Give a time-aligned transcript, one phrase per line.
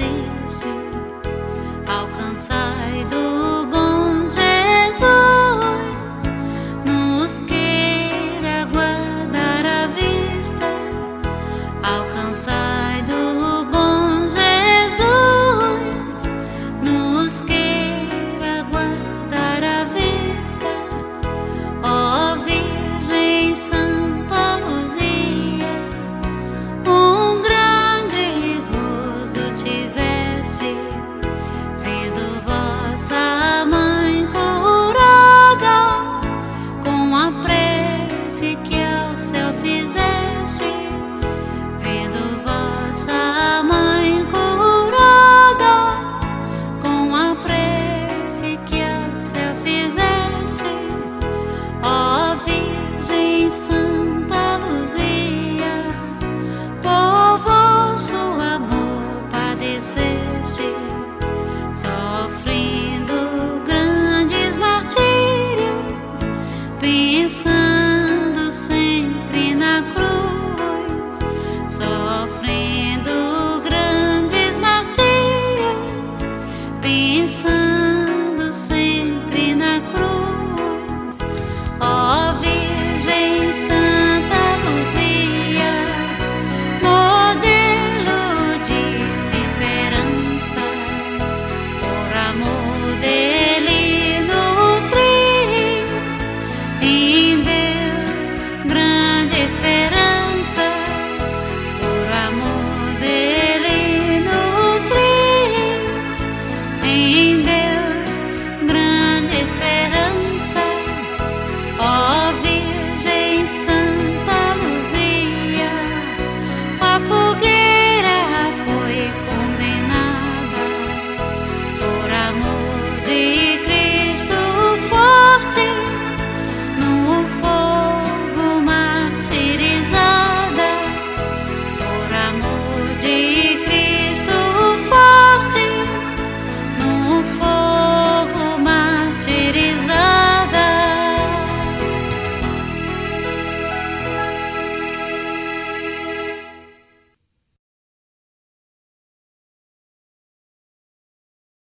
[0.00, 0.66] 只是
[60.70, 60.99] you.